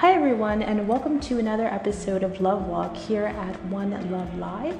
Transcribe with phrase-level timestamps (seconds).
[0.00, 4.78] Hi, everyone, and welcome to another episode of Love Walk here at One Love Live.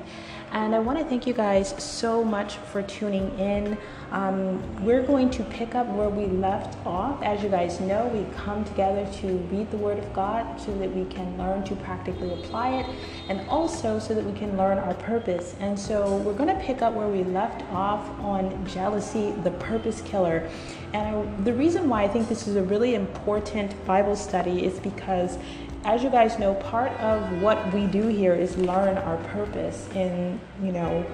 [0.57, 3.77] And I want to thank you guys so much for tuning in.
[4.11, 7.23] Um, we're going to pick up where we left off.
[7.23, 10.91] As you guys know, we come together to read the Word of God so that
[10.91, 12.87] we can learn to practically apply it
[13.29, 15.55] and also so that we can learn our purpose.
[15.61, 20.01] And so we're going to pick up where we left off on jealousy, the purpose
[20.07, 20.49] killer.
[20.95, 24.81] And I, the reason why I think this is a really important Bible study is
[24.81, 25.37] because
[25.87, 30.39] as you guys know, part of what we do here is learn our purpose in,
[30.61, 31.07] you know,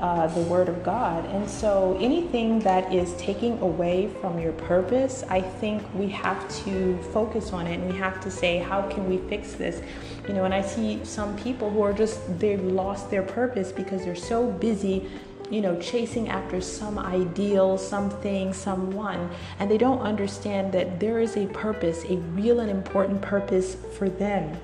[0.00, 1.26] uh, the Word of God.
[1.26, 6.96] And so anything that is taking away from your purpose, I think we have to
[7.12, 9.82] focus on it and we have to say, how can we fix this?
[10.26, 14.04] You know, and I see some people who are just, they've lost their purpose because
[14.04, 15.06] they're so busy
[15.50, 21.36] you know, chasing after some ideal, something, someone, and they don't understand that there is
[21.36, 24.56] a purpose, a real and important purpose for them.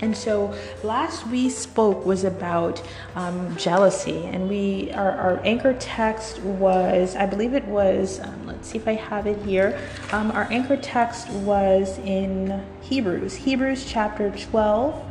[0.00, 0.52] And so
[0.82, 2.82] last we spoke was about
[3.14, 8.68] um, jealousy, and we our, our, anchor text was I believe it was um, let's
[8.68, 9.80] see if I have it here.
[10.12, 15.02] Um, our anchor text was in Hebrews, Hebrews chapter twelve.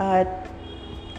[0.00, 0.26] Uh,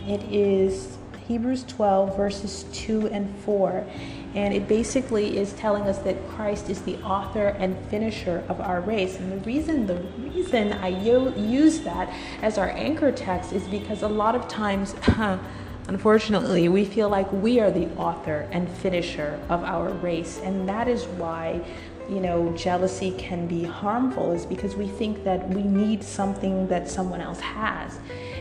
[0.06, 0.99] it is
[1.30, 3.86] Hebrews 12, verses 2 and 4.
[4.34, 8.82] And it basically is telling us that Christ is the author and finisher of our
[8.82, 9.18] race.
[9.20, 14.08] And the reason the reason I use that as our anchor text is because a
[14.08, 14.96] lot of times
[15.88, 20.40] unfortunately we feel like we are the author and finisher of our race.
[20.44, 21.64] And that is why
[22.10, 26.90] you know, jealousy can be harmful is because we think that we need something that
[26.90, 28.00] someone else has.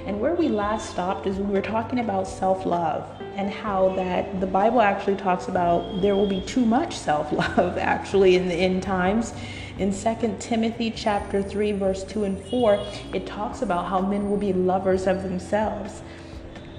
[0.08, 3.06] And where we last stopped is we were talking about self love
[3.36, 7.76] and how that the Bible actually talks about there will be too much self love
[7.78, 9.34] actually in the end times.
[9.78, 14.38] In 2 Timothy chapter 3 verse 2 and 4, it talks about how men will
[14.38, 16.00] be lovers of themselves.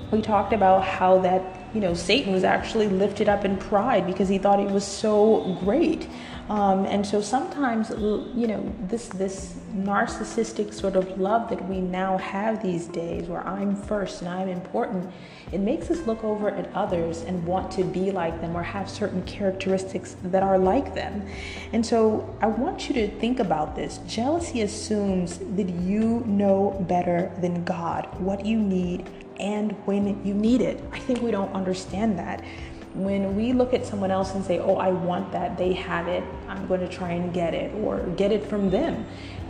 [0.10, 4.28] We talked about how that, you know, Satan was actually lifted up in pride because
[4.28, 6.08] he thought he was so great.
[6.50, 12.18] Um, and so sometimes, you know, this this narcissistic sort of love that we now
[12.18, 15.12] have these days, where I'm first and I'm important,
[15.52, 18.90] it makes us look over at others and want to be like them or have
[18.90, 21.24] certain characteristics that are like them.
[21.72, 24.00] And so I want you to think about this.
[24.08, 29.08] Jealousy assumes that you know better than God what you need
[29.40, 30.84] and when you need it.
[30.92, 32.44] I think we don't understand that
[32.94, 36.24] when we look at someone else and say, oh, I want that, they have it,
[36.48, 39.06] I'm going to try and get it, or get it from them,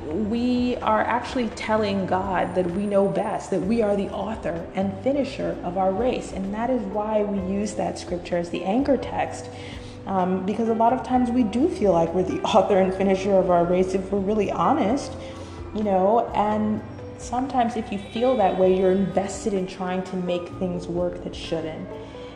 [0.06, 4.94] we are actually telling God that we know best, that we are the author and
[5.04, 6.34] finisher of our race.
[6.34, 9.50] And that is why we use that scripture as the anchor text.
[10.06, 13.34] Um, because a lot of times we do feel like we're the author and finisher
[13.34, 15.14] of our race if we're really honest,
[15.76, 16.82] you know, and
[17.22, 21.36] sometimes if you feel that way, you're invested in trying to make things work that
[21.36, 21.88] shouldn't.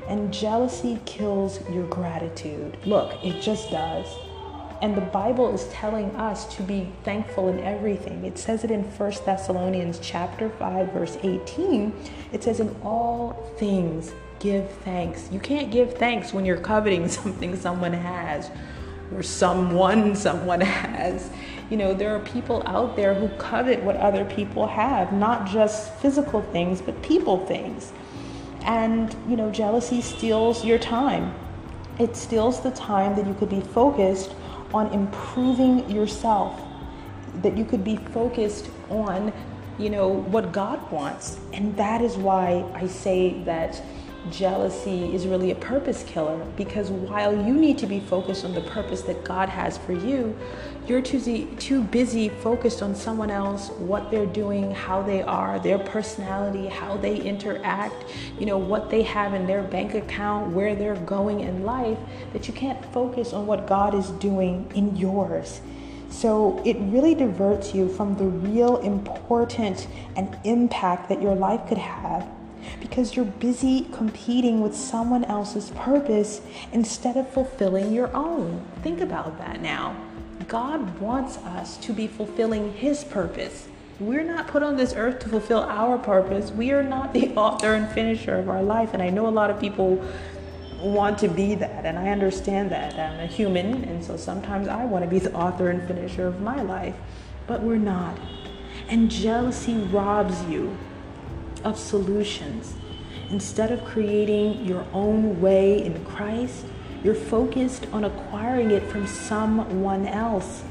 [0.07, 2.77] And jealousy kills your gratitude.
[2.85, 4.05] Look, it just does.
[4.81, 8.25] And the Bible is telling us to be thankful in everything.
[8.25, 11.93] It says it in 1 Thessalonians chapter 5 verse 18.
[12.33, 15.29] It says in all things give thanks.
[15.31, 18.51] You can't give thanks when you're coveting something someone has
[19.15, 21.29] or someone someone has.
[21.73, 25.91] You know, there are people out there who covet what other people have, not just
[25.95, 27.91] physical things, but people things.
[28.61, 31.33] And, you know, jealousy steals your time.
[31.97, 34.35] It steals the time that you could be focused
[34.71, 36.61] on improving yourself,
[37.41, 39.33] that you could be focused on,
[39.79, 41.39] you know, what God wants.
[41.53, 43.81] And that is why I say that
[44.31, 48.61] jealousy is really a purpose killer because while you need to be focused on the
[48.61, 50.35] purpose that God has for you,
[50.87, 55.79] you're too, too busy focused on someone else, what they're doing, how they are, their
[55.79, 58.05] personality, how they interact,
[58.39, 61.97] you know, what they have in their bank account, where they're going in life,
[62.33, 65.61] that you can't focus on what God is doing in yours.
[66.09, 71.79] So it really diverts you from the real importance and impact that your life could
[71.79, 72.27] have
[72.79, 78.65] because you're busy competing with someone else's purpose instead of fulfilling your own.
[78.81, 79.95] Think about that now.
[80.47, 83.67] God wants us to be fulfilling His purpose.
[83.99, 86.51] We're not put on this earth to fulfill our purpose.
[86.51, 88.93] We are not the author and finisher of our life.
[88.93, 90.03] And I know a lot of people
[90.83, 92.93] want to be that, and I understand that.
[92.99, 96.41] I'm a human, and so sometimes I want to be the author and finisher of
[96.41, 96.95] my life,
[97.47, 98.17] but we're not.
[98.89, 100.77] And jealousy robs you
[101.63, 102.73] of solutions.
[103.29, 106.65] Instead of creating your own way in Christ,
[107.03, 110.63] you're focused on acquiring it from someone else.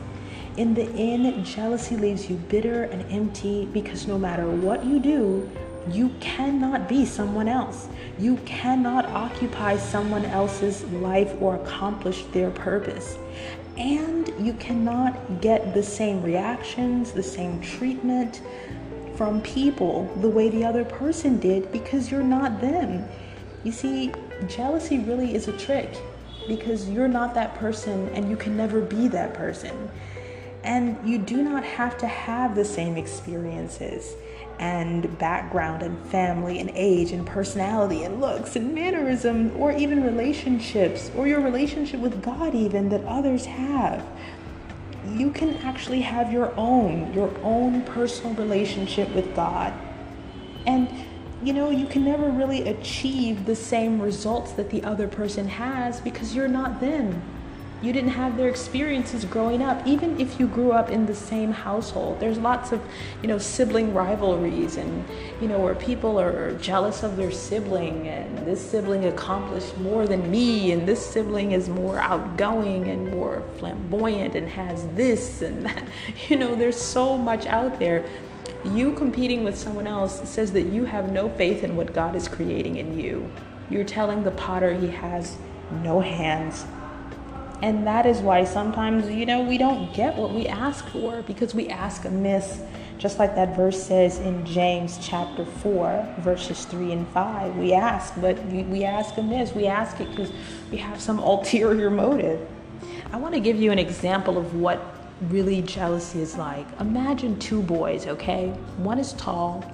[0.57, 5.51] In the end, jealousy leaves you bitter and empty because no matter what you do,
[5.91, 7.89] you cannot be someone else.
[8.19, 13.19] You cannot occupy someone else's life or accomplish their purpose.
[13.77, 18.43] And you cannot get the same reactions, the same treatment
[19.23, 23.09] from people the way the other person did because you're not them.
[23.63, 24.13] You see,
[24.49, 25.97] jealousy really is a trick
[26.49, 29.89] because you're not that person and you can never be that person.
[30.65, 34.17] And you do not have to have the same experiences
[34.59, 41.13] and background and family and age and personality and looks and mannerism or even relationships
[41.17, 44.05] or your relationship with God even that others have.
[45.09, 49.73] You can actually have your own, your own personal relationship with God.
[50.67, 50.89] And
[51.43, 56.01] you know, you can never really achieve the same results that the other person has
[56.01, 57.21] because you're not them.
[57.83, 59.85] You didn't have their experiences growing up.
[59.85, 62.81] Even if you grew up in the same household, there's lots of,
[63.21, 65.05] you know, sibling rivalries and,
[65.41, 70.31] you know, where people are jealous of their sibling and this sibling accomplished more than
[70.31, 75.85] me and this sibling is more outgoing and more flamboyant and has this and that.
[76.29, 78.07] You know, there's so much out there
[78.65, 82.29] you competing with someone else says that you have no faith in what God is
[82.29, 83.29] creating in you.
[83.71, 85.37] You're telling the potter he has
[85.83, 86.65] no hands.
[87.63, 91.55] And that is why sometimes, you know, we don't get what we ask for because
[91.55, 92.61] we ask amiss.
[92.99, 97.57] Just like that verse says in James chapter 4, verses 3 and 5.
[97.57, 99.55] We ask, but we, we ask amiss.
[99.55, 100.33] We ask it because
[100.71, 102.47] we have some ulterior motive.
[103.13, 104.83] I want to give you an example of what
[105.29, 106.67] really jealousy is like.
[106.81, 108.49] Imagine two boys, okay?
[108.79, 109.65] One is tall,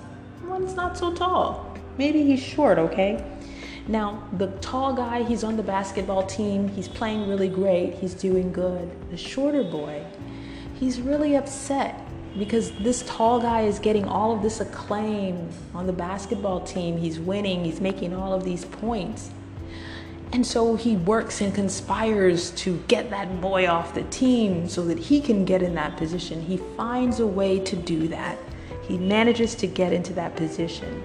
[0.45, 1.75] one's not so tall.
[1.97, 3.25] Maybe he's short, okay?
[3.89, 8.53] Now, the tall guy, he's on the basketball team, he's playing really great, he's doing
[8.53, 8.91] good.
[9.11, 10.05] The shorter boy,
[10.75, 11.99] he's really upset
[12.39, 16.99] because this tall guy is getting all of this acclaim on the basketball team.
[16.99, 19.31] He's winning, he's making all of these points.
[20.33, 24.99] And so he works and conspires to get that boy off the team so that
[24.99, 26.43] he can get in that position.
[26.43, 28.37] He finds a way to do that.
[28.83, 31.03] He manages to get into that position.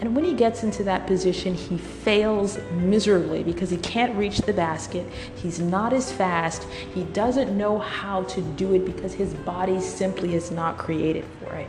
[0.00, 4.52] And when he gets into that position, he fails miserably because he can't reach the
[4.52, 5.06] basket.
[5.36, 6.66] He's not as fast.
[6.94, 11.54] He doesn't know how to do it because his body simply is not created for
[11.54, 11.68] it.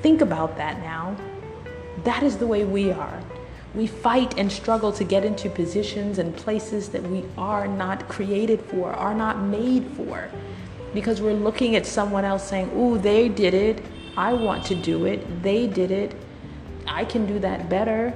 [0.00, 1.16] Think about that now.
[2.02, 3.22] That is the way we are.
[3.76, 8.60] We fight and struggle to get into positions and places that we are not created
[8.60, 10.28] for, are not made for.
[10.92, 13.82] Because we're looking at someone else saying, Ooh, they did it.
[14.16, 15.42] I want to do it.
[15.42, 16.14] They did it.
[16.92, 18.12] I can do that better.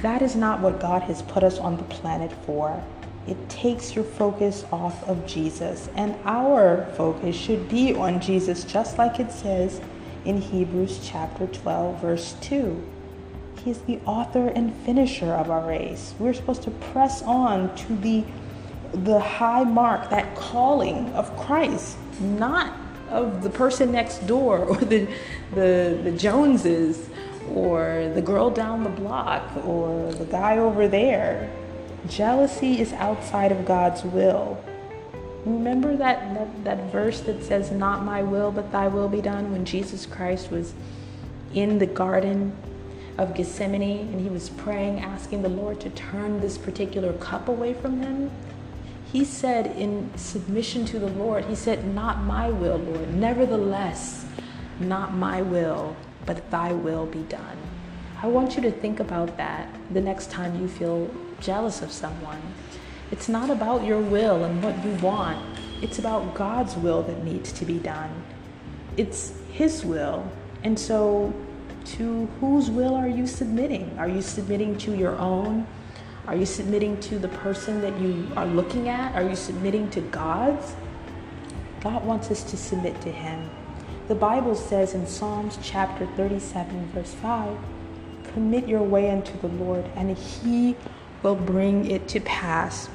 [0.00, 2.80] That is not what God has put us on the planet for.
[3.26, 5.88] It takes your focus off of Jesus.
[5.96, 9.80] And our focus should be on Jesus, just like it says
[10.24, 12.80] in Hebrews chapter 12, verse 2.
[13.64, 16.14] He is the author and finisher of our race.
[16.18, 18.24] We're supposed to press on to the
[18.92, 22.76] the high mark, that calling of Christ, not
[23.08, 25.06] of the person next door or the
[25.54, 27.09] the, the Joneses
[27.54, 31.50] or the girl down the block or the guy over there.
[32.08, 34.62] Jealousy is outside of God's will.
[35.44, 39.52] Remember that, that, that verse that says, Not my will, but thy will be done,
[39.52, 40.74] when Jesus Christ was
[41.54, 42.56] in the garden
[43.18, 47.74] of Gethsemane and he was praying, asking the Lord to turn this particular cup away
[47.74, 48.30] from him,
[49.12, 53.12] he said in submission to the Lord, he said, Not my will, Lord.
[53.14, 54.24] Nevertheless,
[54.78, 55.96] not my will,
[56.26, 57.56] but thy will be done.
[58.22, 61.10] I want you to think about that the next time you feel
[61.40, 62.40] jealous of someone.
[63.10, 67.52] It's not about your will and what you want, it's about God's will that needs
[67.52, 68.10] to be done.
[68.96, 70.30] It's His will.
[70.62, 71.32] And so
[71.96, 73.96] to whose will are you submitting?
[73.98, 75.66] Are you submitting to your own?
[76.26, 79.14] Are you submitting to the person that you are looking at?
[79.14, 80.74] Are you submitting to God's?
[81.80, 83.48] God wants us to submit to Him.
[84.10, 87.56] The Bible says in Psalms chapter 37, verse 5
[88.34, 90.74] Commit your way unto the Lord, and He
[91.22, 92.88] will bring it to pass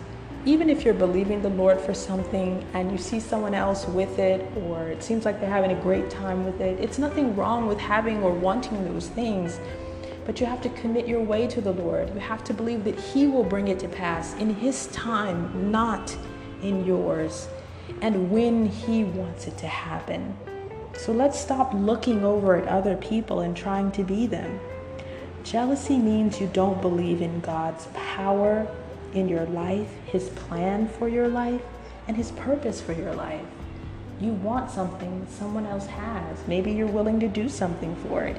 [0.43, 4.45] even if you're believing the Lord for something and you see someone else with it,
[4.63, 7.79] or it seems like they're having a great time with it, it's nothing wrong with
[7.79, 9.57] having or wanting those things.
[10.25, 12.13] But you have to commit your way to the Lord.
[12.13, 16.13] You have to believe that He will bring it to pass in His time, not
[16.61, 17.47] in yours,
[18.01, 20.35] and when He wants it to happen.
[20.97, 24.59] So let's stop looking over at other people and trying to be them.
[25.43, 28.67] Jealousy means you don't believe in God's power
[29.13, 31.61] in your life, His plan for your life,
[32.07, 33.45] and His purpose for your life.
[34.19, 36.47] You want something someone else has.
[36.47, 38.37] Maybe you're willing to do something for it.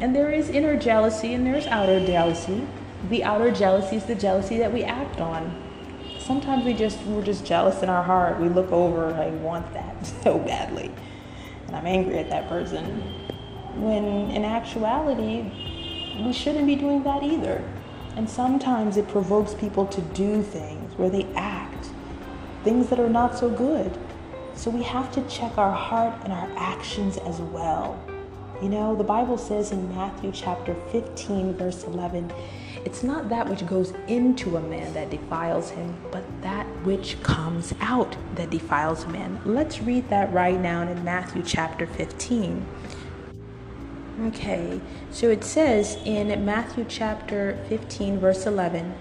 [0.00, 2.66] And there is inner jealousy and there's outer jealousy.
[3.08, 5.62] The outer jealousy is the jealousy that we act on.
[6.18, 8.40] Sometimes we just we're just jealous in our heart.
[8.40, 10.90] We look over, I want that so badly.
[11.72, 12.84] And I'm angry at that person.
[13.76, 15.50] When in actuality,
[16.22, 17.64] we shouldn't be doing that either.
[18.14, 21.88] And sometimes it provokes people to do things where they act,
[22.62, 23.96] things that are not so good.
[24.54, 27.98] So we have to check our heart and our actions as well.
[28.60, 32.30] You know, the Bible says in Matthew chapter 15, verse 11,
[32.84, 37.72] it's not that which goes into a man that defiles him, but that which comes
[37.80, 39.40] out that defiles a man.
[39.44, 42.66] Let's read that right now in Matthew chapter 15.
[44.26, 48.94] Okay, so it says in Matthew chapter 15, verse 11,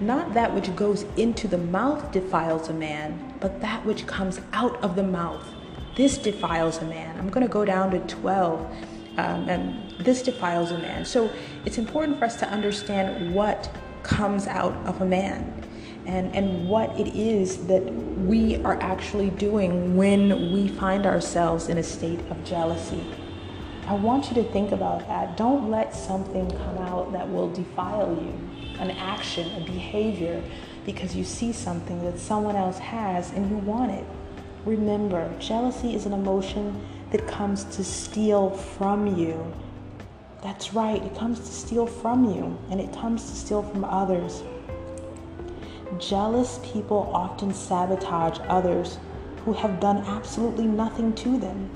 [0.00, 4.82] not that which goes into the mouth defiles a man, but that which comes out
[4.82, 5.46] of the mouth.
[5.94, 7.18] This defiles a man.
[7.18, 8.74] I'm going to go down to 12.
[9.20, 11.04] Um, and this defiles a man.
[11.04, 11.30] So
[11.66, 13.70] it's important for us to understand what
[14.02, 15.62] comes out of a man
[16.06, 21.76] and, and what it is that we are actually doing when we find ourselves in
[21.76, 23.04] a state of jealousy.
[23.86, 25.36] I want you to think about that.
[25.36, 30.42] Don't let something come out that will defile you, an action, a behavior,
[30.86, 34.06] because you see something that someone else has and you want it.
[34.64, 36.80] Remember, jealousy is an emotion
[37.10, 39.52] that comes to steal from you.
[40.42, 44.42] That's right, it comes to steal from you and it comes to steal from others.
[45.98, 48.98] Jealous people often sabotage others
[49.44, 51.70] who have done absolutely nothing to them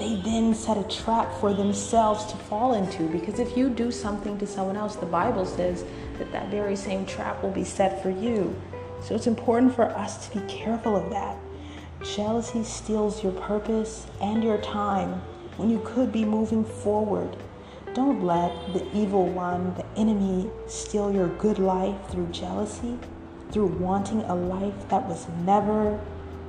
[0.00, 3.06] they then set a trap for themselves to fall into.
[3.08, 5.84] Because if you do something to someone else, the Bible says
[6.18, 8.58] that that very same trap will be set for you.
[9.02, 11.36] So it's important for us to be careful of that.
[12.02, 15.20] Jealousy steals your purpose and your time
[15.56, 17.36] when you could be moving forward.
[17.94, 22.98] Don't let the evil one, the enemy, steal your good life through jealousy,
[23.50, 26.00] through wanting a life that was never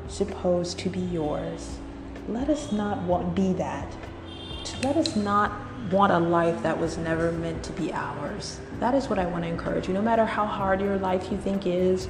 [0.08, 1.80] supposed to be yours
[2.28, 3.92] let us not want, be that.
[4.84, 5.52] Let us not
[5.92, 8.60] want a life that was never meant to be ours.
[8.80, 9.94] That is what I want to encourage you.
[9.94, 12.08] No matter how hard your life you think is,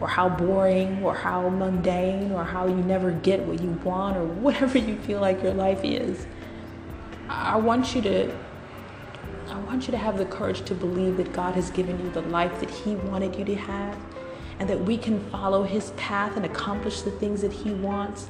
[0.00, 4.24] or how boring, or how mundane, or how you never get what you want, or
[4.24, 6.26] whatever you feel like your life is,
[7.28, 8.32] I want you to.
[9.48, 12.22] I want you to have the courage to believe that God has given you the
[12.22, 13.96] life that He wanted you to have,
[14.58, 18.28] and that we can follow His path and accomplish the things that He wants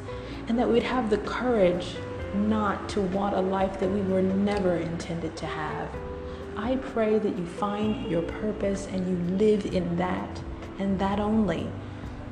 [0.50, 1.94] and that we'd have the courage
[2.34, 5.88] not to want a life that we were never intended to have.
[6.56, 10.42] I pray that you find your purpose and you live in that
[10.80, 11.68] and that only.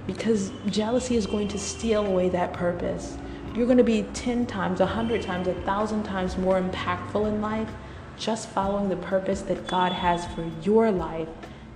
[0.07, 3.19] Because jealousy is going to steal away that purpose.
[3.55, 7.69] You're going to be 10 times, 100 times, 1,000 times more impactful in life
[8.17, 11.29] just following the purpose that God has for your life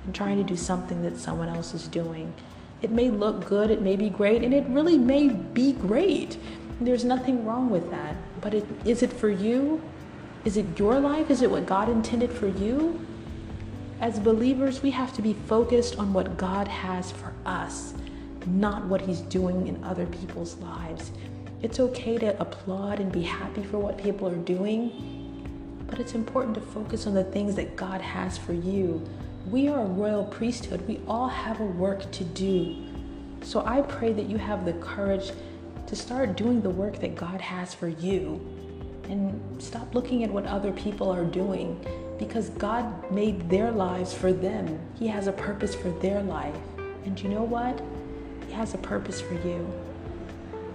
[0.04, 2.32] and trying to do something that someone else is doing.
[2.80, 6.36] It may look good, it may be great, and it really may be great.
[6.80, 8.16] There's nothing wrong with that.
[8.40, 9.80] But it, is it for you?
[10.44, 11.30] Is it your life?
[11.30, 13.06] Is it what God intended for you?
[14.02, 17.94] As believers, we have to be focused on what God has for us,
[18.48, 21.12] not what He's doing in other people's lives.
[21.62, 26.56] It's okay to applaud and be happy for what people are doing, but it's important
[26.56, 29.08] to focus on the things that God has for you,
[29.48, 30.86] we are a royal priesthood.
[30.88, 32.84] We all have a work to do.
[33.42, 35.30] So I pray that you have the courage
[35.86, 38.40] to start doing the work that God has for you
[39.04, 41.84] and stop looking at what other people are doing
[42.26, 44.78] because God made their lives for them.
[44.98, 46.54] He has a purpose for their life.
[47.04, 47.80] And you know what?
[48.46, 49.72] He has a purpose for you.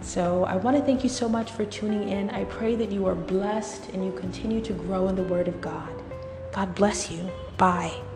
[0.01, 2.29] So I want to thank you so much for tuning in.
[2.31, 5.59] I pray that you are blessed and you continue to grow in the Word of
[5.61, 5.89] God.
[6.51, 7.29] God bless you.
[7.57, 8.06] Bye.